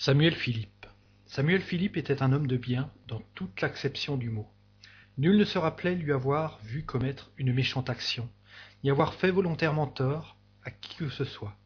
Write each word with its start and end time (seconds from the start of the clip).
Samuel 0.00 0.36
Philippe. 0.36 0.86
Samuel 1.26 1.60
Philippe 1.60 1.96
était 1.96 2.22
un 2.22 2.32
homme 2.32 2.46
de 2.46 2.56
bien 2.56 2.88
dans 3.08 3.20
toute 3.34 3.60
l'acception 3.60 4.16
du 4.16 4.30
mot. 4.30 4.48
Nul 5.18 5.36
ne 5.36 5.44
se 5.44 5.58
rappelait 5.58 5.96
lui 5.96 6.12
avoir 6.12 6.60
vu 6.62 6.84
commettre 6.84 7.32
une 7.36 7.52
méchante 7.52 7.90
action, 7.90 8.30
ni 8.84 8.92
avoir 8.92 9.14
fait 9.14 9.32
volontairement 9.32 9.88
tort 9.88 10.36
à 10.62 10.70
qui 10.70 10.94
que 10.94 11.08
ce 11.08 11.24
soit. 11.24 11.56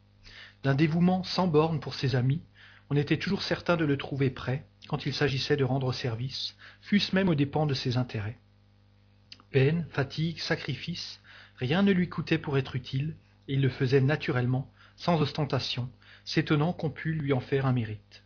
D'un 0.63 0.73
dévouement 0.73 1.23
sans 1.23 1.45
borne 1.45 1.79
pour 1.79 1.93
ses 1.93 2.15
amis, 2.15 2.41
on 2.89 2.95
était 2.95 3.19
toujours 3.19 3.43
certain 3.43 3.77
de 3.77 3.85
le 3.85 3.97
trouver 3.97 4.31
prêt 4.31 4.65
quand 4.87 5.05
il 5.05 5.13
s'agissait 5.13 5.55
de 5.55 5.63
rendre 5.63 5.93
service, 5.93 6.57
fût-ce 6.81 7.13
même 7.13 7.29
aux 7.29 7.35
dépens 7.35 7.67
de 7.67 7.75
ses 7.75 7.97
intérêts. 7.97 8.39
Peine, 9.51 9.85
fatigue, 9.91 10.39
sacrifice, 10.39 11.21
rien 11.57 11.83
ne 11.83 11.91
lui 11.91 12.09
coûtait 12.09 12.39
pour 12.39 12.57
être 12.57 12.75
utile, 12.75 13.15
et 13.47 13.53
il 13.53 13.61
le 13.61 13.69
faisait 13.69 14.01
naturellement, 14.01 14.71
sans 14.95 15.21
ostentation, 15.21 15.87
s'étonnant 16.25 16.73
qu'on 16.73 16.89
pût 16.89 17.13
lui 17.13 17.31
en 17.31 17.39
faire 17.39 17.67
un 17.67 17.73
mérite. 17.73 18.22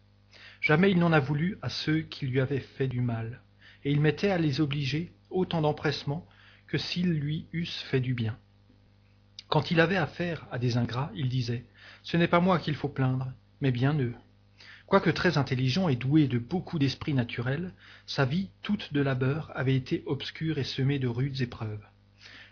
Jamais 0.68 0.92
il 0.92 1.00
n'en 1.00 1.14
a 1.14 1.22
voulu 1.22 1.58
à 1.62 1.70
ceux 1.70 2.02
qui 2.02 2.28
lui 2.28 2.42
avaient 2.42 2.60
fait 2.60 2.90
du 2.90 3.00
mal, 3.00 3.42
et 3.86 3.92
il 3.94 4.02
mettait 4.02 4.32
à 4.32 4.38
les 4.38 4.60
obliger 4.60 5.14
autant 5.30 5.62
d'empressement 5.62 6.28
que 6.68 6.78
s'ils 6.78 7.14
lui 7.14 7.46
eussent 7.54 7.84
fait 7.84 8.02
du 8.02 8.14
bien. 8.14 8.38
Quand 9.48 9.72
il 9.72 9.80
avait 9.80 9.96
affaire 9.96 10.46
à 10.52 10.60
des 10.60 10.76
ingrats, 10.76 11.10
il 11.16 11.30
disait 11.30 11.64
Ce 12.04 12.18
n'est 12.18 12.28
pas 12.28 12.42
moi 12.42 12.60
qu'il 12.60 12.76
faut 12.76 12.90
plaindre, 12.90 13.32
mais 13.62 13.72
bien 13.72 13.98
eux. 13.98 14.14
Quoique 14.88 15.10
très 15.10 15.38
intelligent 15.38 15.88
et 15.88 15.96
doué 15.96 16.28
de 16.28 16.38
beaucoup 16.38 16.80
d'esprit 16.80 17.14
naturel, 17.14 17.72
sa 18.06 18.26
vie 18.26 18.50
toute 18.62 18.92
de 18.92 19.00
labeur 19.00 19.54
avait 19.56 19.78
été 19.78 20.04
obscure 20.06 20.58
et 20.58 20.66
semée 20.66 21.00
de 21.00 21.08
rudes 21.08 21.40
épreuves. 21.40 21.86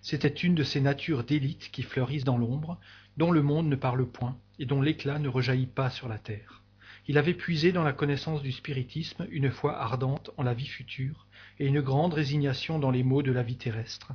C'était 0.02 0.30
une 0.30 0.56
de 0.56 0.64
ces 0.64 0.80
natures 0.80 1.26
d'élite 1.26 1.70
qui 1.70 1.84
fleurissent 1.84 2.24
dans 2.24 2.38
l'ombre, 2.38 2.80
dont 3.18 3.32
le 3.32 3.42
monde 3.42 3.68
ne 3.68 3.76
parle 3.76 4.10
point 4.10 4.40
et 4.58 4.66
dont 4.66 4.82
l'éclat 4.82 5.20
ne 5.20 5.28
rejaillit 5.28 5.68
pas 5.68 5.90
sur 5.90 6.08
la 6.08 6.18
terre. 6.18 6.62
Il 7.08 7.18
avait 7.18 7.34
puisé 7.34 7.72
dans 7.72 7.84
la 7.84 7.94
connaissance 7.94 8.42
du 8.42 8.52
spiritisme 8.52 9.28
une 9.30 9.52
foi 9.52 9.78
ardente 9.78 10.32
en 10.38 10.44
la 10.44 10.54
vie 10.54 10.66
future 10.66 11.28
et 11.60 11.68
une 11.68 11.82
grande 11.82 12.14
résignation 12.14 12.80
dans 12.80 12.92
les 12.92 13.04
maux 13.04 13.22
de 13.22 13.32
la 13.32 13.44
vie 13.44 13.58
terrestre. 13.58 14.14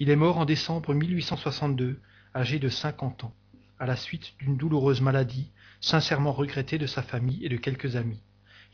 Il 0.00 0.10
est 0.10 0.16
mort 0.16 0.38
en 0.38 0.44
décembre 0.44 0.92
1862, 0.92 2.00
âgé 2.34 2.58
de 2.58 2.68
cinquante 2.68 3.24
ans, 3.24 3.34
à 3.78 3.86
la 3.86 3.96
suite 3.96 4.34
d'une 4.38 4.56
douloureuse 4.56 5.00
maladie, 5.00 5.52
sincèrement 5.80 6.32
regrettée 6.32 6.78
de 6.78 6.86
sa 6.86 7.02
famille 7.02 7.44
et 7.44 7.48
de 7.48 7.56
quelques 7.56 7.96
amis. 7.96 8.20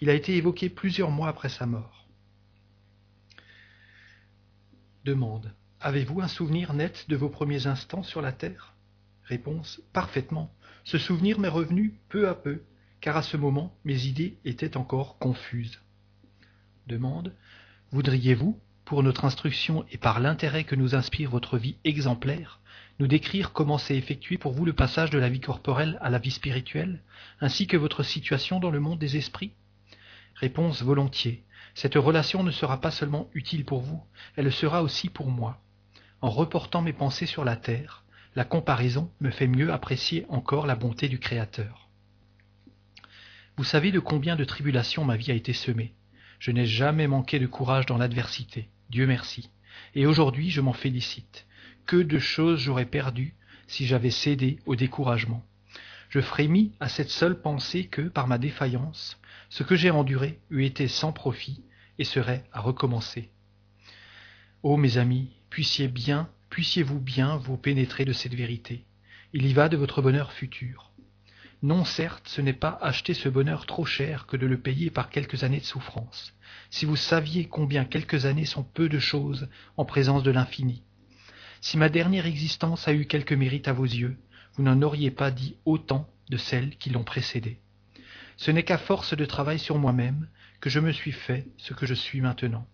Il 0.01 0.09
a 0.09 0.15
été 0.15 0.37
évoqué 0.37 0.69
plusieurs 0.69 1.11
mois 1.11 1.29
après 1.29 1.49
sa 1.49 1.67
mort. 1.67 2.09
Demande. 5.05 5.53
Avez-vous 5.81 6.21
un 6.21 6.29
souvenir 6.29 6.75
net 6.75 7.07
de 7.09 7.17
vos 7.17 7.29
premiers 7.29 7.67
instants 7.67 8.03
sur 8.03 8.23
la 8.23 8.33
terre? 8.33 8.75
Réponse. 9.25 9.83
Parfaitement. 9.93 10.55
Ce 10.85 10.97
souvenir 10.97 11.39
m'est 11.39 11.49
revenu 11.49 11.95
peu 12.09 12.29
à 12.29 12.35
peu, 12.35 12.63
car 13.03 13.17
à 13.17 13.23
ce 13.23 13.37
moment 13.37 13.77
mes 13.85 14.07
idées 14.07 14.39
étaient 14.47 14.79
encore 14.79 15.19
confuses. 15.19 15.83
Demande. 16.87 17.35
Voudriez-vous, 17.91 18.59
pour 18.87 19.03
notre 19.03 19.25
instruction 19.27 19.85
et 19.91 19.99
par 19.99 20.21
l'intérêt 20.21 20.65
que 20.65 20.77
nous 20.77 20.95
inspire 20.95 21.31
votre 21.31 21.59
vie 21.59 21.77
exemplaire, 21.85 22.61
nous 23.01 23.09
décrire 23.09 23.53
comment 23.53 23.77
s'est 23.77 23.97
effectué 23.97 24.39
pour 24.39 24.53
vous 24.53 24.65
le 24.65 24.73
passage 24.73 25.11
de 25.11 25.19
la 25.19 25.29
vie 25.29 25.41
corporelle 25.41 25.99
à 26.01 26.11
la 26.11 26.19
vie 26.19 26.31
spirituelle, 26.31 27.03
ainsi 27.41 27.67
que 27.67 27.77
votre 27.77 28.05
situation 28.05 28.61
dans 28.61 28.71
le 28.71 28.81
monde 28.81 29.01
des 29.01 29.17
esprits? 29.17 29.53
Réponse 30.37 30.83
volontiers. 30.83 31.45
Cette 31.75 31.97
relation 31.97 32.45
ne 32.45 32.51
sera 32.53 32.81
pas 32.81 32.91
seulement 32.93 33.29
utile 33.35 33.65
pour 33.65 33.81
vous, 33.81 34.03
elle 34.37 34.53
sera 34.53 34.83
aussi 34.83 35.09
pour 35.09 35.29
moi. 35.29 35.61
En 36.21 36.31
reportant 36.31 36.83
mes 36.83 36.93
pensées 36.93 37.27
sur 37.27 37.45
la 37.45 37.57
terre, 37.57 38.05
la 38.37 38.45
comparaison 38.45 39.11
me 39.21 39.31
fait 39.31 39.49
mieux 39.49 39.73
apprécier 39.73 40.25
encore 40.29 40.67
la 40.67 40.77
bonté 40.77 41.09
du 41.09 41.19
Créateur. 41.19 41.82
Vous 43.57 43.65
savez 43.65 43.93
de 43.93 44.01
combien 44.01 44.37
de 44.37 44.45
tribulations 44.45 45.05
ma 45.05 45.17
vie 45.17 45.31
a 45.31 45.35
été 45.35 45.53
semée. 45.53 45.95
Je 46.39 46.51
n'ai 46.51 46.67
jamais 46.67 47.07
manqué 47.07 47.39
de 47.39 47.47
courage 47.47 47.87
dans 47.87 47.99
l'adversité, 47.99 48.69
Dieu 48.91 49.07
merci. 49.07 49.51
Et 49.95 50.07
aujourd'hui 50.07 50.51
je 50.51 50.61
m'en 50.61 50.73
félicite. 50.73 51.47
Que 51.87 51.97
de 51.97 52.19
choses 52.19 52.61
j'aurais 52.61 52.87
perdues 52.87 53.35
si 53.67 53.87
j'avais 53.87 54.11
cédé 54.11 54.59
au 54.67 54.77
découragement. 54.77 55.45
Je 56.09 56.21
frémis 56.21 56.73
à 56.81 56.89
cette 56.89 57.11
seule 57.11 57.41
pensée 57.41 57.87
que, 57.87 58.03
par 58.03 58.29
ma 58.29 58.39
défaillance, 58.39 59.19
ce 59.49 59.63
que 59.63 59.77
j'ai 59.77 59.91
enduré 59.91 60.41
eût 60.51 60.65
été 60.65 60.89
sans 60.89 61.13
profit 61.13 61.63
et 61.99 62.05
serait 62.05 62.45
à 62.53 62.61
recommencer. 62.61 63.31
Ô 64.63 64.77
mes 64.77 64.99
amis, 64.99 65.31
puissiez 65.51 65.89
bien 65.89 66.29
puissiez-vous 66.53 67.01
bien 67.01 67.39
vous 67.39 67.57
pénétrer 67.57 68.05
de 68.05 68.13
cette 68.13 68.35
vérité. 68.35 68.85
Il 69.33 69.47
y 69.47 69.55
va 69.55 69.71
de 69.71 69.79
votre 69.79 70.03
bonheur 70.03 70.33
futur. 70.33 70.92
Non, 71.63 71.85
certes, 71.85 72.27
ce 72.27 72.41
n'est 72.41 72.53
pas 72.53 72.77
acheter 72.83 73.15
ce 73.15 73.29
bonheur 73.29 73.67
trop 73.67 73.85
cher 73.85 74.27
que 74.27 74.37
de 74.37 74.47
le 74.47 74.59
payer 74.59 74.91
par 74.91 75.11
quelques 75.11 75.45
années 75.45 75.61
de 75.61 75.65
souffrance. 75.65 76.35
Si 76.71 76.85
vous 76.85 76.97
saviez 76.97 77.47
combien 77.47 77.85
quelques 77.85 78.27
années 78.27 78.47
sont 78.47 78.65
peu 78.65 78.89
de 78.89 78.99
choses 78.99 79.49
en 79.77 79.85
présence 79.85 80.25
de 80.25 80.33
l'infini. 80.33 80.83
Si 81.61 81.79
ma 81.79 81.89
dernière 81.89 82.27
existence 82.27 82.89
a 82.89 82.93
eu 82.93 83.07
quelque 83.07 83.37
mérite 83.37 83.69
à 83.69 83.73
vos 83.73 83.85
yeux, 83.85 84.19
vous 84.55 84.65
n'en 84.65 84.83
auriez 84.83 85.13
pas 85.13 85.31
dit 85.31 85.57
autant 85.65 86.09
de 86.31 86.37
celles 86.37 86.77
qui 86.79 86.91
l'ont 86.91 87.05
précédée. 87.05 87.61
Ce 88.37 88.51
n'est 88.51 88.65
qu'à 88.65 88.79
force 88.79 89.17
de 89.17 89.25
travail 89.25 89.61
sur 89.61 89.79
moi-même 89.79 90.29
que 90.61 90.69
je 90.69 90.81
me 90.81 90.91
suis 90.91 91.13
fait 91.13 91.47
ce 91.59 91.75
que 91.75 91.87
je 91.87 91.95
suis 91.95 92.21
maintenant. 92.21 92.67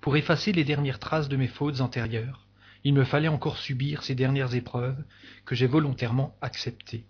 Pour 0.00 0.16
effacer 0.16 0.52
les 0.52 0.64
dernières 0.64 0.98
traces 0.98 1.28
de 1.28 1.36
mes 1.36 1.48
fautes 1.48 1.82
antérieures, 1.82 2.46
il 2.82 2.94
me 2.94 3.04
fallait 3.04 3.28
encore 3.28 3.58
subir 3.58 4.02
ces 4.02 4.14
dernières 4.14 4.54
épreuves 4.54 5.02
que 5.44 5.54
j'ai 5.54 5.66
volontairement 5.66 6.34
acceptées. 6.40 7.04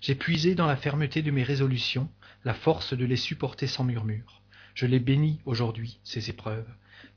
J'ai 0.00 0.14
puisé 0.14 0.54
dans 0.54 0.66
la 0.66 0.76
fermeté 0.76 1.22
de 1.22 1.30
mes 1.30 1.42
résolutions 1.42 2.08
la 2.44 2.54
force 2.54 2.94
de 2.94 3.04
les 3.04 3.16
supporter 3.16 3.66
sans 3.66 3.84
murmure. 3.84 4.42
Je 4.74 4.86
les 4.86 5.00
bénis 5.00 5.40
aujourd'hui, 5.44 5.98
ces 6.04 6.30
épreuves. 6.30 6.68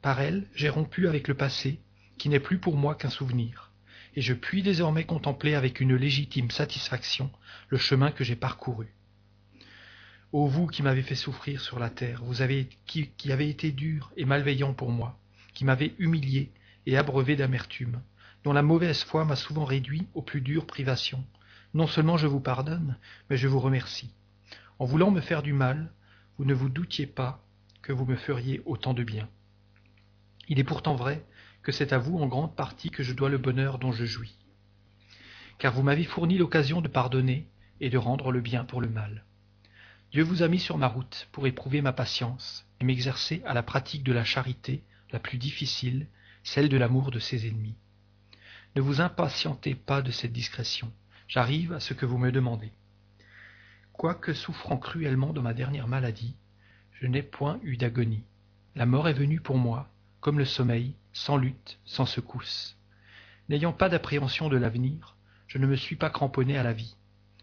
Par 0.02 0.20
elles, 0.20 0.48
j'ai 0.56 0.70
rompu 0.70 1.08
avec 1.08 1.28
le 1.28 1.36
passé, 1.36 1.80
qui 2.18 2.30
n'est 2.30 2.40
plus 2.40 2.58
pour 2.58 2.76
moi 2.76 2.96
qu'un 2.96 3.10
souvenir, 3.10 3.72
et 4.16 4.22
je 4.22 4.34
puis 4.34 4.64
désormais 4.64 5.06
contempler 5.06 5.56
avec 5.56 5.80
une 5.80 5.96
légitime 5.96 6.52
satisfaction 6.52 7.32
le 7.70 7.78
chemin 7.78 8.12
que 8.12 8.24
j'ai 8.24 8.36
parcouru. 8.36 8.88
Ô 10.32 10.48
vous 10.48 10.68
qui 10.68 10.82
m'avez 10.82 11.02
fait 11.02 11.16
souffrir 11.16 11.62
sur 11.62 11.78
la 11.78 11.90
terre, 11.90 12.24
vous 12.24 12.42
avez, 12.42 12.70
qui, 12.86 13.10
qui 13.18 13.32
avez 13.32 13.50
été 13.50 13.72
dur 13.72 14.12
et 14.18 14.26
malveillant 14.26 14.74
pour 14.74 14.90
moi, 14.92 15.20
qui 15.54 15.66
m'avez 15.66 15.94
humilié 16.00 16.52
et 16.86 16.98
abreuvé 16.98 17.36
d'amertume, 17.36 18.02
dont 18.44 18.54
la 18.54 18.64
mauvaise 18.64 19.04
foi 19.04 19.26
m'a 19.26 19.36
souvent 19.36 19.66
réduit 19.66 20.08
aux 20.14 20.22
plus 20.22 20.42
dures 20.42 20.66
privations. 20.66 21.24
Non 21.74 21.88
seulement 21.88 22.18
je 22.18 22.28
vous 22.28 22.40
pardonne, 22.40 22.98
mais 23.30 23.38
je 23.38 23.48
vous 23.48 23.60
remercie. 23.60 24.14
En 24.80 24.86
voulant 24.86 25.12
me 25.12 25.22
faire 25.22 25.44
du 25.44 25.54
mal, 25.54 25.92
vous 26.38 26.46
ne 26.46 26.54
vous 26.54 26.70
doutiez 26.70 27.08
pas 27.08 27.44
que 27.82 27.94
vous 27.94 28.06
me 28.06 28.16
feriez 28.16 28.62
autant 28.66 28.94
de 28.94 29.04
bien. 29.04 29.30
Il 30.50 30.60
est 30.60 30.66
pourtant 30.66 30.96
vrai 30.96 31.26
que 31.64 31.72
c'est 31.72 31.94
à 31.94 31.98
vous 31.98 32.18
en 32.18 32.28
grande 32.28 32.56
partie 32.56 32.90
que 32.90 33.04
je 33.04 33.14
dois 33.14 33.30
le 33.30 33.38
bonheur 33.38 33.80
dont 33.80 33.92
je 33.92 34.06
jouis. 34.06 34.36
Car 35.60 35.74
vous 35.74 35.84
m'avez 35.84 36.04
fourni 36.04 36.38
l'occasion 36.38 36.82
de 36.82 36.88
pardonner 36.88 37.48
et 37.80 37.90
de 37.90 37.98
rendre 37.98 38.32
le 38.32 38.42
bien 38.42 38.66
pour 38.66 38.82
le 38.82 38.90
mal. 38.90 39.24
Dieu 40.12 40.24
vous 40.24 40.44
a 40.44 40.48
mis 40.48 40.60
sur 40.60 40.78
ma 40.78 40.88
route 40.88 41.30
pour 41.32 41.48
éprouver 41.48 41.82
ma 41.82 41.94
patience 41.94 42.66
et 42.80 42.84
m'exercer 42.84 43.42
à 43.46 43.54
la 43.54 43.64
pratique 43.64 44.04
de 44.04 44.12
la 44.12 44.26
charité 44.26 44.84
la 45.12 45.20
plus 45.20 45.38
difficile 45.38 46.08
celle 46.44 46.70
de 46.70 46.78
l'amour 46.78 47.12
de 47.12 47.20
ses 47.20 47.48
ennemis. 47.48 47.76
Ne 48.76 48.82
vous 48.82 49.00
impatientez 49.00 49.76
pas 49.76 50.02
de 50.02 50.12
cette 50.12 50.34
discrétion. 50.34 50.92
J'arrive 51.32 51.72
à 51.72 51.80
ce 51.80 51.94
que 51.94 52.06
vous 52.06 52.18
me 52.18 52.30
demandez. 52.30 52.74
Quoique 53.94 54.34
souffrant 54.34 54.76
cruellement 54.76 55.32
de 55.32 55.40
ma 55.40 55.54
dernière 55.54 55.88
maladie, 55.88 56.36
je 56.92 57.08
n'ai 57.08 57.24
point 57.24 57.58
eu 57.64 57.78
d'agonie. 57.78 58.26
La 58.76 58.86
mort 58.86 59.08
est 59.08 59.14
venue 59.14 59.40
pour 59.40 59.58
moi, 59.58 59.88
comme 60.20 60.40
le 60.40 60.44
sommeil, 60.44 60.94
sans 61.14 61.38
lutte, 61.38 61.80
sans 61.86 62.06
secousse. 62.06 62.76
N'ayant 63.48 63.72
pas 63.72 63.88
d'appréhension 63.88 64.50
de 64.50 64.58
l'avenir, 64.58 65.16
je 65.48 65.58
ne 65.58 65.68
me 65.68 65.78
suis 65.78 65.96
pas 65.96 66.10
cramponné 66.10 66.58
à 66.58 66.64
la 66.64 66.74
vie. 66.74 66.98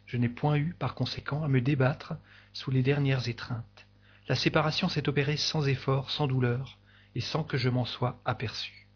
Je 0.04 0.18
n'ai 0.18 0.28
point 0.28 0.56
eu, 0.56 0.74
par 0.78 0.94
conséquent, 0.94 1.42
à 1.42 1.48
me 1.48 1.62
débattre 1.62 2.12
sous 2.52 2.70
les 2.70 2.82
dernières 2.82 3.26
étreintes. 3.26 3.86
La 4.28 4.34
séparation 4.34 4.90
s'est 4.90 5.08
opérée 5.08 5.38
sans 5.38 5.66
effort, 5.66 6.10
sans 6.10 6.26
douleur, 6.26 6.76
et 7.14 7.22
sans 7.22 7.42
que 7.42 7.56
je 7.56 7.70
m'en 7.70 7.86
sois 7.86 8.20
aperçu. 8.26 8.86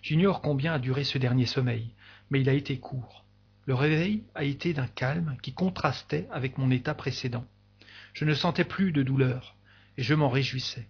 J'ignore 0.00 0.40
combien 0.40 0.72
a 0.72 0.78
duré 0.78 1.04
ce 1.04 1.18
dernier 1.18 1.44
sommeil, 1.44 1.94
mais 2.30 2.40
il 2.40 2.48
a 2.48 2.54
été 2.54 2.78
court. 2.80 3.23
Le 3.66 3.74
réveil 3.74 4.24
a 4.34 4.44
été 4.44 4.74
d'un 4.74 4.86
calme 4.86 5.36
qui 5.42 5.54
contrastait 5.54 6.28
avec 6.30 6.58
mon 6.58 6.70
état 6.70 6.94
précédent. 6.94 7.46
Je 8.12 8.24
ne 8.24 8.34
sentais 8.34 8.64
plus 8.64 8.92
de 8.92 9.02
douleur, 9.02 9.56
et 9.96 10.02
je 10.02 10.14
m'en 10.14 10.28
réjouissais. 10.28 10.86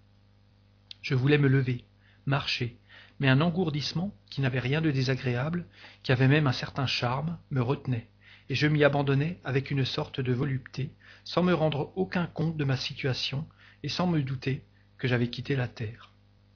Je 1.01 1.15
voulais 1.15 1.39
me 1.39 1.49
lever, 1.49 1.85
marcher, 2.27 2.77
mais 3.21 3.29
un 3.29 3.41
engourdissement 3.41 4.13
qui 4.31 4.41
n'avait 4.41 4.59
rien 4.59 4.81
de 4.81 4.91
désagréable, 4.91 5.67
qui 6.03 6.13
avait 6.13 6.29
même 6.29 6.47
un 6.47 6.53
certain 6.53 6.87
charme, 6.87 7.39
me 7.51 7.63
retenait, 7.63 8.09
et 8.49 8.55
je 8.55 8.67
m'y 8.67 8.85
abandonnais 8.85 9.39
avec 9.45 9.71
une 9.71 9.85
sorte 9.85 10.21
de 10.21 10.33
volupté, 10.33 10.91
sans 11.25 11.43
me 11.43 11.55
rendre 11.55 11.93
aucun 11.97 12.27
compte 12.27 12.57
de 12.57 12.65
ma 12.65 12.77
situation 12.77 13.47
et 13.83 13.89
sans 13.89 14.07
me 14.07 14.23
douter 14.23 14.65
que 14.99 15.09
j'avais 15.09 15.29
quitté 15.29 15.57
la 15.57 15.69
terre. 15.69 16.11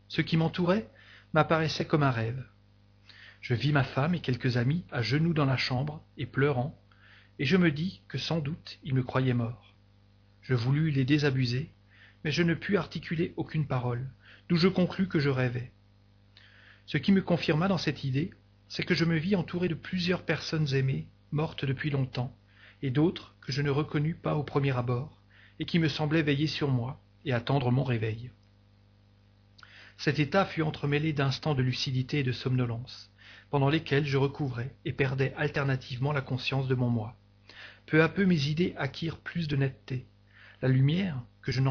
Ce 0.08 0.20
qui 0.20 0.36
m'entourait 0.36 0.88
m'apparaissait 1.32 1.86
comme 1.86 2.02
un 2.02 2.10
rêve. 2.10 2.44
Je 3.40 3.54
vis 3.54 3.72
ma 3.72 3.84
femme 3.84 4.14
et 4.14 4.20
quelques 4.20 4.56
amis 4.56 4.84
à 4.90 5.02
genoux 5.02 5.32
dans 5.32 5.44
la 5.44 5.56
chambre 5.56 6.02
et 6.16 6.26
pleurant, 6.26 6.78
et 7.38 7.44
je 7.44 7.56
me 7.56 7.70
dis 7.70 8.02
que 8.08 8.18
sans 8.18 8.40
doute 8.40 8.78
ils 8.82 8.94
me 8.94 9.02
croyaient 9.02 9.34
mort. 9.34 9.74
Je 10.42 10.54
voulus 10.54 10.90
les 10.90 11.04
désabuser, 11.04 11.70
mais 12.24 12.30
je 12.30 12.42
ne 12.42 12.54
pus 12.54 12.76
articuler 12.76 13.32
aucune 13.36 13.66
parole, 13.66 14.10
d'où 14.48 14.56
je 14.56 14.68
conclus 14.68 15.08
que 15.08 15.20
je 15.20 15.30
rêvais. 15.30 15.70
Ce 16.86 16.98
qui 16.98 17.12
me 17.12 17.22
confirma 17.22 17.68
dans 17.68 17.78
cette 17.78 18.04
idée, 18.04 18.30
c'est 18.68 18.82
que 18.82 18.94
je 18.94 19.04
me 19.04 19.16
vis 19.16 19.36
entouré 19.36 19.68
de 19.68 19.74
plusieurs 19.74 20.22
personnes 20.22 20.74
aimées, 20.74 21.06
mortes 21.32 21.64
depuis 21.64 21.90
longtemps, 21.90 22.36
et 22.82 22.90
d'autres 22.90 23.34
que 23.40 23.52
je 23.52 23.62
ne 23.62 23.70
reconnus 23.70 24.16
pas 24.20 24.36
au 24.36 24.42
premier 24.42 24.76
abord, 24.76 25.20
et 25.58 25.64
qui 25.64 25.78
me 25.78 25.88
semblaient 25.88 26.22
veiller 26.22 26.46
sur 26.46 26.68
moi 26.68 27.00
et 27.24 27.32
attendre 27.32 27.70
mon 27.70 27.84
réveil. 27.84 28.30
Cet 29.96 30.18
état 30.18 30.44
fut 30.44 30.62
entremêlé 30.62 31.12
d'instants 31.12 31.54
de 31.54 31.62
lucidité 31.62 32.20
et 32.20 32.22
de 32.22 32.32
somnolence, 32.32 33.10
pendant 33.50 33.68
lesquels 33.68 34.06
je 34.06 34.16
recouvrais 34.16 34.74
et 34.84 34.92
perdais 34.92 35.32
alternativement 35.36 36.12
la 36.12 36.20
conscience 36.20 36.68
de 36.68 36.74
mon 36.74 36.88
moi. 36.88 37.16
Peu 37.86 38.02
à 38.02 38.08
peu 38.08 38.26
mes 38.26 38.46
idées 38.46 38.74
acquirent 38.76 39.18
plus 39.18 39.48
de 39.48 39.56
netteté. 39.56 40.06
La 40.60 40.68
lumière, 40.68 41.22
que 41.42 41.52
je 41.52 41.62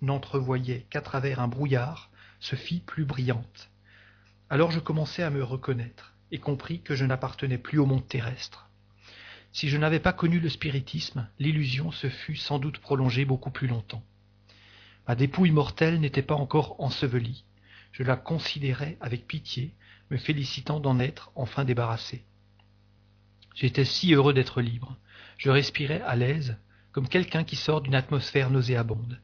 n'entrevoyais 0.00 0.86
qu'à 0.88 1.00
travers 1.00 1.40
un 1.40 1.48
brouillard, 1.48 2.10
se 2.40 2.56
fit 2.56 2.80
plus 2.80 3.04
brillante. 3.04 3.70
Alors 4.48 4.70
je 4.70 4.80
commençai 4.80 5.22
à 5.22 5.30
me 5.30 5.42
reconnaître, 5.42 6.14
et 6.30 6.38
compris 6.38 6.80
que 6.80 6.94
je 6.94 7.04
n'appartenais 7.04 7.58
plus 7.58 7.78
au 7.78 7.86
monde 7.86 8.06
terrestre. 8.08 8.68
Si 9.52 9.68
je 9.68 9.76
n'avais 9.76 10.00
pas 10.00 10.14
connu 10.14 10.40
le 10.40 10.48
spiritisme, 10.48 11.28
l'illusion 11.38 11.92
se 11.92 12.08
fût 12.08 12.36
sans 12.36 12.58
doute 12.58 12.78
prolongée 12.78 13.26
beaucoup 13.26 13.50
plus 13.50 13.68
longtemps. 13.68 14.02
Ma 15.06 15.14
dépouille 15.14 15.50
mortelle 15.50 16.00
n'était 16.00 16.22
pas 16.22 16.34
encore 16.34 16.76
ensevelie, 16.80 17.44
je 17.92 18.02
la 18.02 18.16
considérais 18.16 18.96
avec 19.00 19.26
pitié, 19.26 19.74
me 20.12 20.18
félicitant 20.18 20.78
d'en 20.78 20.98
être 20.98 21.32
enfin 21.34 21.64
débarrassé. 21.64 22.26
J'étais 23.54 23.86
si 23.86 24.12
heureux 24.12 24.34
d'être 24.34 24.60
libre. 24.60 24.98
Je 25.38 25.48
respirais 25.48 26.02
à 26.02 26.16
l'aise, 26.16 26.58
comme 26.92 27.08
quelqu'un 27.08 27.44
qui 27.44 27.56
sort 27.56 27.80
d'une 27.80 27.94
atmosphère 27.94 28.50
nauséabonde. 28.50 29.18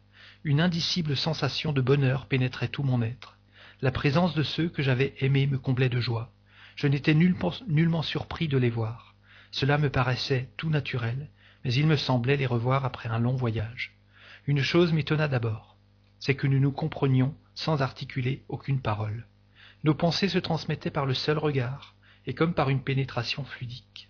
Une 0.44 0.62
indicible 0.62 1.14
sensation 1.14 1.73
de 1.75 1.82
bonheur 1.82 2.25
pénétrait 2.25 2.69
tout 2.69 2.82
mon 2.82 3.02
être. 3.02 3.37
La 3.82 3.93
présence 3.93 4.35
de 4.35 4.43
ceux 4.43 4.70
que 4.70 4.82
j'avais 4.82 5.14
aimés 5.20 5.46
me 5.46 5.58
comblait 5.58 5.90
de 5.90 6.00
joie. 6.00 6.32
Je 6.75 6.87
n'étais 6.87 7.14
nullement 7.14 8.02
surpris 8.02 8.49
de 8.49 8.56
les 8.56 8.70
voir. 8.70 9.14
Cela 9.50 9.76
me 9.76 9.90
paraissait 9.90 10.49
tout 10.56 10.70
naturel, 10.70 11.29
mais 11.64 11.75
il 11.75 11.87
me 11.87 11.96
semblait 11.96 12.38
les 12.38 12.46
revoir 12.46 12.87
après 12.87 13.11
un 13.11 13.19
long 13.19 13.37
voyage. 13.37 13.94
Une 14.46 14.62
chose 14.62 14.94
m'étonna 14.94 15.29
d'abord, 15.29 15.76
c'est 16.19 16.35
que 16.35 16.46
nous 16.46 16.61
nous 16.61 16.73
comprenions 16.73 17.35
sans 17.55 17.82
articuler 17.82 18.43
aucune 18.49 18.81
parole. 18.81 19.26
Nos 19.84 19.94
pensées 19.94 20.28
se 20.28 20.38
transmettaient 20.38 20.90
par 20.90 21.06
le 21.06 21.14
seul 21.14 21.38
regard, 21.38 21.94
et 22.26 22.34
comme 22.34 22.54
par 22.54 22.69
une 22.69 22.82
pénétration 22.82 23.44
fluidique. 23.44 24.08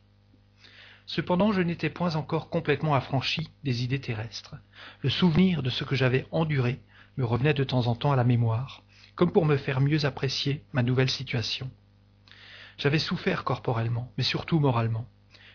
Cependant, 1.06 1.53
je 1.53 1.62
n'étais 1.62 1.88
point 1.88 2.17
encore 2.17 2.50
complètement 2.50 2.94
affranchi 2.94 3.50
des 3.65 3.82
idées 3.85 4.00
terrestres. 4.00 4.56
Le 5.03 5.09
souvenir 5.09 5.62
de 5.62 5.70
ce 5.70 5.85
que 5.85 5.97
j'avais 5.97 6.26
enduré 6.32 6.81
me 7.17 7.25
revenait 7.25 7.55
de 7.55 7.65
temps 7.65 7.87
en 7.87 7.94
temps 7.94 8.12
à 8.12 8.17
la 8.17 8.25
mémoire, 8.25 8.82
comme 9.15 9.32
pour 9.32 9.47
me 9.47 9.56
faire 9.56 9.81
mieux 9.81 10.05
apprécier 10.05 10.62
ma 10.73 10.82
nouvelle 10.82 11.11
situation. 11.11 11.70
J'avais 12.76 12.99
souffert 12.99 13.44
corporellement, 13.44 14.12
mais 14.17 14.25
surtout 14.25 14.61
moralement. 14.61 15.06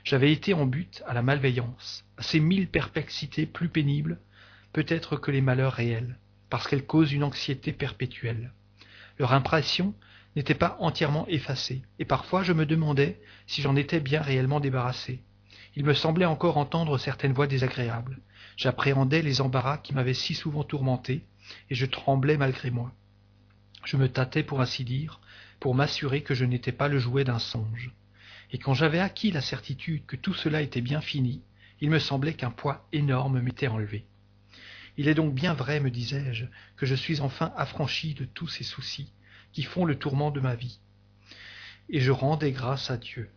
J'avais 0.03 0.33
été 0.33 0.53
en 0.53 0.65
but 0.65 1.01
à 1.07 1.13
la 1.13 1.21
malveillance, 1.21 2.03
à 2.17 2.23
ces 2.23 2.39
mille 2.39 2.67
perplexités 2.67 3.45
plus 3.45 3.69
pénibles, 3.69 4.19
peut-être 4.73 5.17
que 5.17 5.31
les 5.31 5.41
malheurs 5.41 5.73
réels, 5.73 6.17
parce 6.49 6.67
qu'elles 6.67 6.85
causent 6.85 7.13
une 7.13 7.23
anxiété 7.23 7.71
perpétuelle. 7.71 8.51
Leur 9.19 9.33
impression 9.33 9.93
n'était 10.35 10.55
pas 10.55 10.77
entièrement 10.79 11.27
effacée, 11.27 11.83
et 11.99 12.05
parfois 12.05 12.43
je 12.43 12.53
me 12.53 12.65
demandais 12.65 13.21
si 13.45 13.61
j'en 13.61 13.75
étais 13.75 13.99
bien 13.99 14.21
réellement 14.21 14.59
débarrassé. 14.59 15.21
Il 15.75 15.85
me 15.85 15.93
semblait 15.93 16.25
encore 16.25 16.57
entendre 16.57 16.97
certaines 16.97 17.33
voix 17.33 17.47
désagréables. 17.47 18.19
J'appréhendais 18.57 19.21
les 19.21 19.41
embarras 19.41 19.77
qui 19.77 19.93
m'avaient 19.93 20.13
si 20.13 20.33
souvent 20.33 20.63
tourmenté, 20.63 21.25
et 21.69 21.75
je 21.75 21.85
tremblais 21.85 22.37
malgré 22.37 22.71
moi. 22.71 22.91
Je 23.85 23.97
me 23.97 24.07
tâtais, 24.07 24.43
pour 24.43 24.61
ainsi 24.61 24.83
dire, 24.83 25.19
pour 25.59 25.75
m'assurer 25.75 26.21
que 26.21 26.33
je 26.33 26.45
n'étais 26.45 26.71
pas 26.71 26.87
le 26.87 26.99
jouet 26.99 27.23
d'un 27.23 27.39
songe. 27.39 27.91
Et 28.51 28.59
quand 28.59 28.73
j'avais 28.73 28.99
acquis 28.99 29.31
la 29.31 29.41
certitude 29.41 30.05
que 30.05 30.15
tout 30.15 30.33
cela 30.33 30.61
était 30.61 30.81
bien 30.81 31.01
fini, 31.01 31.41
il 31.81 31.89
me 31.89 31.99
semblait 31.99 32.35
qu'un 32.35 32.51
poids 32.51 32.87
énorme 32.93 33.41
m'était 33.41 33.67
enlevé. 33.67 34.05
Il 34.97 35.07
est 35.07 35.15
donc 35.15 35.33
bien 35.33 35.53
vrai, 35.53 35.79
me 35.79 35.89
disais-je, 35.89 36.45
que 36.75 36.85
je 36.85 36.95
suis 36.95 37.21
enfin 37.21 37.51
affranchi 37.57 38.13
de 38.13 38.25
tous 38.25 38.47
ces 38.47 38.63
soucis 38.63 39.11
qui 39.51 39.63
font 39.63 39.85
le 39.85 39.97
tourment 39.97 40.31
de 40.31 40.39
ma 40.39 40.55
vie. 40.55 40.79
Et 41.89 41.99
je 41.99 42.11
rendais 42.11 42.51
grâce 42.51 42.91
à 42.91 42.97
Dieu. 42.97 43.29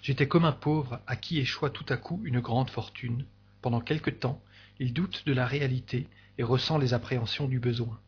J'étais 0.00 0.26
comme 0.26 0.44
un 0.44 0.52
pauvre 0.52 1.00
à 1.06 1.16
qui 1.16 1.38
échoua 1.38 1.70
tout 1.70 1.86
à 1.88 1.96
coup 1.96 2.20
une 2.24 2.40
grande 2.40 2.70
fortune. 2.70 3.24
Pendant 3.60 3.80
quelque 3.80 4.10
temps, 4.10 4.42
il 4.80 4.92
doute 4.92 5.24
de 5.26 5.32
la 5.32 5.46
réalité 5.46 6.08
et 6.38 6.42
ressent 6.42 6.78
les 6.78 6.92
appréhensions 6.92 7.46
du 7.46 7.60
besoin. 7.60 8.00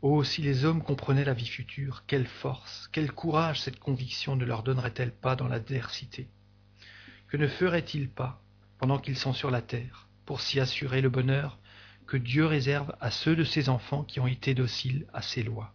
Oh, 0.00 0.24
si 0.24 0.42
les 0.42 0.64
hommes 0.64 0.82
comprenaient 0.82 1.24
la 1.24 1.34
vie 1.34 1.46
future, 1.46 2.04
quelle 2.06 2.26
force, 2.26 2.88
quel 2.92 3.12
courage 3.12 3.60
cette 3.60 3.80
conviction 3.80 4.36
ne 4.36 4.44
leur 4.44 4.62
donnerait-elle 4.62 5.12
pas 5.12 5.36
dans 5.36 5.48
l'adversité? 5.48 6.28
Que 7.28 7.36
ne 7.36 7.48
feraient-ils 7.48 8.08
pas, 8.08 8.40
pendant 8.78 8.98
qu'ils 8.98 9.18
sont 9.18 9.34
sur 9.34 9.50
la 9.50 9.60
terre, 9.60 10.07
pour 10.28 10.42
s'y 10.42 10.60
assurer 10.60 11.00
le 11.00 11.08
bonheur 11.08 11.58
que 12.06 12.18
Dieu 12.18 12.44
réserve 12.44 12.94
à 13.00 13.10
ceux 13.10 13.34
de 13.34 13.44
ses 13.44 13.70
enfants 13.70 14.04
qui 14.04 14.20
ont 14.20 14.26
été 14.26 14.52
dociles 14.52 15.06
à 15.14 15.22
ses 15.22 15.42
lois. 15.42 15.74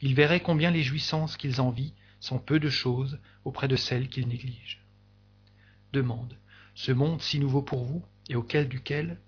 Ils 0.00 0.16
verraient 0.16 0.40
combien 0.40 0.72
les 0.72 0.82
jouissances 0.82 1.36
qu'ils 1.36 1.60
envient 1.60 1.94
sont 2.18 2.40
peu 2.40 2.58
de 2.58 2.68
choses 2.68 3.20
auprès 3.44 3.68
de 3.68 3.76
celles 3.76 4.08
qu'ils 4.08 4.26
négligent. 4.26 4.84
Demande. 5.92 6.36
Ce 6.74 6.90
monde 6.90 7.22
si 7.22 7.38
nouveau 7.38 7.62
pour 7.62 7.84
vous, 7.84 8.04
et 8.28 8.34
auquel 8.34 8.68
duquel 8.68 9.20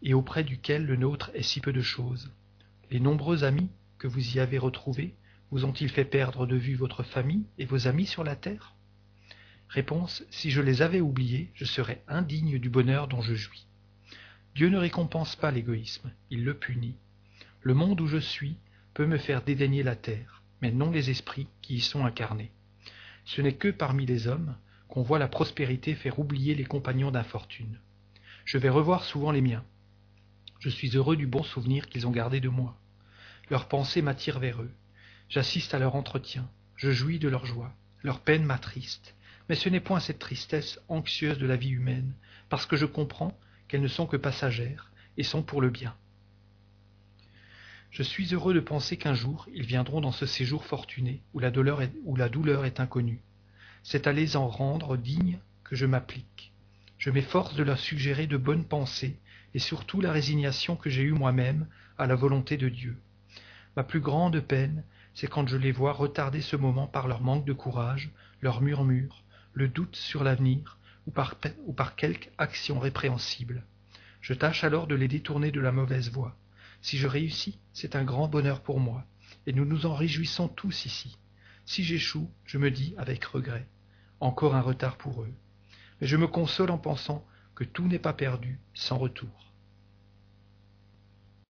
et 0.00 0.14
auprès 0.14 0.42
duquel 0.42 0.86
le 0.86 0.96
nôtre 0.96 1.30
est 1.34 1.42
si 1.42 1.60
peu 1.60 1.74
de 1.74 1.82
choses? 1.82 2.32
Les 2.90 3.00
nombreux 3.00 3.44
amis 3.44 3.68
que 3.98 4.08
vous 4.08 4.36
y 4.36 4.40
avez 4.40 4.56
retrouvés 4.56 5.14
vous 5.50 5.66
ont-ils 5.66 5.90
fait 5.90 6.06
perdre 6.06 6.46
de 6.46 6.56
vue 6.56 6.74
votre 6.74 7.02
famille 7.02 7.44
et 7.58 7.66
vos 7.66 7.86
amis 7.86 8.06
sur 8.06 8.24
la 8.24 8.34
terre? 8.34 8.76
Réponse 9.70 10.24
Si 10.30 10.50
je 10.50 10.60
les 10.60 10.82
avais 10.82 11.00
oubliés, 11.00 11.52
je 11.54 11.64
serais 11.64 12.02
indigne 12.08 12.58
du 12.58 12.68
bonheur 12.68 13.06
dont 13.06 13.22
je 13.22 13.34
jouis. 13.34 13.66
Dieu 14.56 14.68
ne 14.68 14.76
récompense 14.76 15.36
pas 15.36 15.52
l'égoïsme, 15.52 16.10
il 16.28 16.44
le 16.44 16.54
punit. 16.54 16.96
Le 17.62 17.72
monde 17.72 18.00
où 18.00 18.08
je 18.08 18.16
suis 18.16 18.56
peut 18.94 19.06
me 19.06 19.16
faire 19.16 19.42
dédaigner 19.42 19.84
la 19.84 19.94
terre, 19.94 20.42
mais 20.60 20.72
non 20.72 20.90
les 20.90 21.10
esprits 21.10 21.46
qui 21.62 21.76
y 21.76 21.80
sont 21.80 22.04
incarnés. 22.04 22.50
Ce 23.24 23.40
n'est 23.40 23.54
que 23.54 23.68
parmi 23.68 24.06
les 24.06 24.26
hommes 24.26 24.56
qu'on 24.88 25.02
voit 25.02 25.20
la 25.20 25.28
prospérité 25.28 25.94
faire 25.94 26.18
oublier 26.18 26.56
les 26.56 26.64
compagnons 26.64 27.12
d'infortune. 27.12 27.78
Je 28.44 28.58
vais 28.58 28.70
revoir 28.70 29.04
souvent 29.04 29.30
les 29.30 29.40
miens. 29.40 29.64
Je 30.58 30.68
suis 30.68 30.96
heureux 30.96 31.16
du 31.16 31.28
bon 31.28 31.44
souvenir 31.44 31.88
qu'ils 31.88 32.08
ont 32.08 32.10
gardé 32.10 32.40
de 32.40 32.48
moi. 32.48 32.76
Leurs 33.50 33.68
pensées 33.68 34.02
m'attirent 34.02 34.40
vers 34.40 34.62
eux. 34.62 34.72
J'assiste 35.28 35.74
à 35.74 35.78
leur 35.78 35.94
entretien. 35.94 36.50
Je 36.74 36.90
jouis 36.90 37.20
de 37.20 37.28
leur 37.28 37.46
joie. 37.46 37.72
Leur 38.02 38.18
peine 38.18 38.44
m'attriste. 38.44 39.14
Mais 39.50 39.56
ce 39.56 39.68
n'est 39.68 39.80
point 39.80 39.98
cette 39.98 40.20
tristesse 40.20 40.78
anxieuse 40.86 41.38
de 41.38 41.46
la 41.46 41.56
vie 41.56 41.70
humaine, 41.70 42.14
parce 42.50 42.66
que 42.66 42.76
je 42.76 42.86
comprends 42.86 43.36
qu'elles 43.66 43.80
ne 43.80 43.88
sont 43.88 44.06
que 44.06 44.16
passagères 44.16 44.92
et 45.16 45.24
sont 45.24 45.42
pour 45.42 45.60
le 45.60 45.70
bien. 45.70 45.92
Je 47.90 48.04
suis 48.04 48.32
heureux 48.32 48.54
de 48.54 48.60
penser 48.60 48.96
qu'un 48.96 49.14
jour 49.14 49.48
ils 49.52 49.66
viendront 49.66 50.00
dans 50.00 50.12
ce 50.12 50.24
séjour 50.24 50.64
fortuné 50.64 51.20
où 51.34 51.40
la 51.40 51.50
douleur 51.50 51.82
est, 51.82 51.90
où 52.04 52.14
la 52.14 52.28
douleur 52.28 52.64
est 52.64 52.78
inconnue. 52.78 53.22
C'est 53.82 54.06
à 54.06 54.12
les 54.12 54.36
en 54.36 54.46
rendre 54.46 54.96
dignes 54.96 55.40
que 55.64 55.74
je 55.74 55.84
m'applique. 55.84 56.52
Je 56.96 57.10
m'efforce 57.10 57.56
de 57.56 57.64
leur 57.64 57.80
suggérer 57.80 58.28
de 58.28 58.36
bonnes 58.36 58.66
pensées 58.66 59.18
et 59.54 59.58
surtout 59.58 60.00
la 60.00 60.12
résignation 60.12 60.76
que 60.76 60.90
j'ai 60.90 61.02
eue 61.02 61.12
moi-même 61.12 61.66
à 61.98 62.06
la 62.06 62.14
volonté 62.14 62.56
de 62.56 62.68
Dieu. 62.68 62.96
Ma 63.76 63.82
plus 63.82 63.98
grande 63.98 64.38
peine, 64.38 64.84
c'est 65.12 65.26
quand 65.26 65.48
je 65.48 65.56
les 65.56 65.72
vois 65.72 65.92
retarder 65.92 66.40
ce 66.40 66.54
moment 66.54 66.86
par 66.86 67.08
leur 67.08 67.20
manque 67.20 67.44
de 67.44 67.52
courage, 67.52 68.10
leur 68.42 68.60
murmure, 68.60 69.24
le 69.60 69.68
doute 69.68 69.94
sur 69.94 70.24
l'avenir 70.24 70.78
ou 71.06 71.10
par, 71.10 71.34
ou 71.66 71.74
par 71.74 71.94
quelque 71.94 72.30
action 72.38 72.78
répréhensible. 72.78 73.62
Je 74.22 74.32
tâche 74.32 74.64
alors 74.64 74.86
de 74.86 74.94
les 74.94 75.06
détourner 75.06 75.50
de 75.50 75.60
la 75.60 75.70
mauvaise 75.70 76.10
voie. 76.10 76.34
Si 76.80 76.96
je 76.96 77.06
réussis, 77.06 77.58
c'est 77.74 77.94
un 77.94 78.04
grand 78.04 78.26
bonheur 78.26 78.62
pour 78.62 78.80
moi, 78.80 79.04
et 79.46 79.52
nous 79.52 79.66
nous 79.66 79.84
en 79.84 79.94
réjouissons 79.94 80.48
tous 80.48 80.86
ici. 80.86 81.18
Si 81.66 81.84
j'échoue, 81.84 82.30
je 82.46 82.56
me 82.56 82.70
dis 82.70 82.94
avec 82.96 83.22
regret, 83.24 83.66
encore 84.18 84.54
un 84.54 84.62
retard 84.62 84.96
pour 84.96 85.22
eux. 85.22 85.32
Mais 86.00 86.06
je 86.06 86.16
me 86.16 86.26
console 86.26 86.70
en 86.70 86.78
pensant 86.78 87.26
que 87.54 87.64
tout 87.64 87.86
n'est 87.86 87.98
pas 87.98 88.14
perdu 88.14 88.58
sans 88.72 88.96
retour. 88.96 89.49